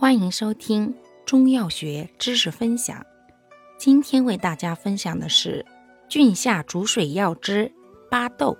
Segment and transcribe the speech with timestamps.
[0.00, 0.94] 欢迎收听
[1.26, 3.04] 中药学知识分享。
[3.76, 5.66] 今天为大家分享的是
[6.08, 7.72] 郡下逐水药之
[8.08, 8.56] 巴豆。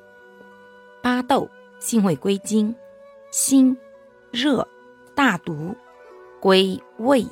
[1.00, 1.48] 巴豆
[1.78, 2.74] 性味归经：
[3.30, 3.76] 辛、
[4.32, 4.66] 热、
[5.14, 5.76] 大毒，
[6.40, 7.24] 归胃、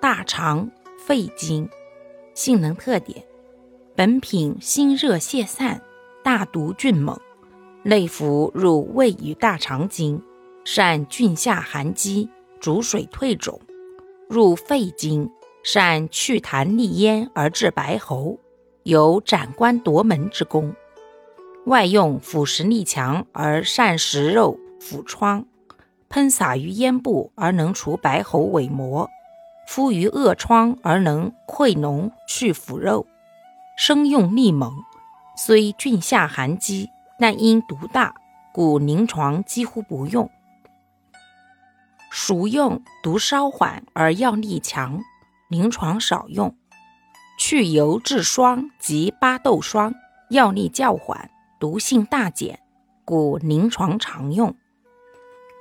[0.00, 1.68] 大肠、肺经。
[2.34, 3.26] 性能特点：
[3.96, 5.82] 本品辛热泄散，
[6.22, 7.20] 大毒峻猛，
[7.82, 10.22] 内服入胃与大肠经，
[10.64, 12.30] 善峻下寒积。
[12.60, 13.60] 逐水退肿，
[14.28, 15.30] 入肺经，
[15.62, 18.38] 善祛痰利咽而治白喉，
[18.82, 20.74] 有斩关夺门之功。
[21.66, 25.44] 外用腐蚀力强而善食肉腐疮，
[26.08, 29.08] 喷洒于咽部而能除白喉伪膜，
[29.68, 33.06] 敷于恶疮而能溃脓去腐肉。
[33.76, 34.72] 生用力猛，
[35.36, 36.88] 虽峻下寒积，
[37.20, 38.14] 但因毒大，
[38.52, 40.28] 故临床几乎不用。
[42.10, 45.02] 熟用毒稍缓而药力强，
[45.48, 46.56] 临床少用。
[47.38, 49.94] 去油治霜及巴豆霜
[50.30, 52.60] 药力较缓，毒性大减，
[53.04, 54.56] 故临床常用。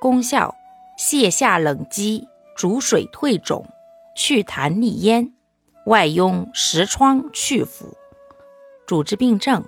[0.01, 0.55] 功效：
[0.97, 3.67] 泻下冷积，逐水退肿，
[4.15, 5.33] 祛痰利咽，
[5.85, 7.95] 外用石疮去腐。
[8.87, 9.63] 主治病症：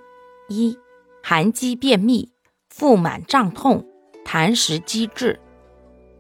[0.48, 0.78] 一、
[1.22, 2.32] 寒积便秘、
[2.70, 3.86] 腹满胀痛、
[4.26, 5.38] 痰湿积滞；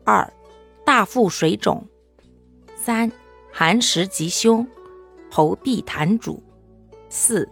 [0.05, 0.31] 二、
[0.90, 1.86] 大腹水肿，
[2.76, 3.12] 三
[3.54, 4.66] 寒食急胸，
[5.30, 6.42] 喉痹痰阻，
[7.09, 7.48] 四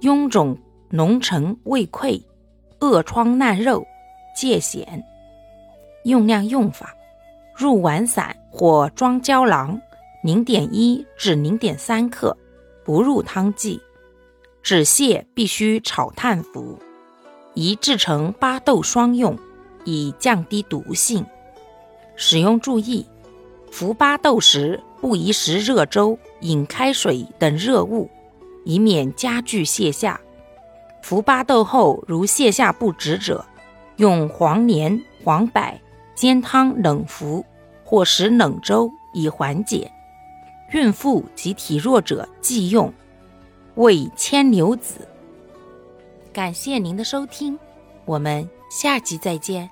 [0.00, 0.56] 臃肿
[0.90, 2.22] 脓沉胃溃，
[2.78, 3.86] 恶疮烂肉，
[4.34, 4.86] 疥癣。
[6.04, 6.94] 用量用法：
[7.54, 9.78] 入丸散或装胶囊，
[10.24, 12.34] 零点一至零点三克，
[12.82, 13.78] 不入汤剂。
[14.62, 16.78] 止泻必须炒炭服。
[17.52, 19.38] 宜制成巴豆霜用，
[19.84, 21.26] 以降低毒性。
[22.22, 23.06] 使用注意：
[23.72, 28.10] 服巴豆时不宜食热粥、饮开水等热物，
[28.66, 30.20] 以免加剧泻下。
[31.02, 33.42] 服巴豆后如泻下不止者，
[33.96, 35.62] 用黄连、黄柏
[36.14, 37.42] 煎汤冷服，
[37.84, 39.90] 或食冷粥以缓解。
[40.72, 42.92] 孕妇及体弱者忌用。
[43.76, 45.08] 为牵牛子。
[46.34, 47.58] 感谢您的收听，
[48.04, 49.70] 我们下集再见。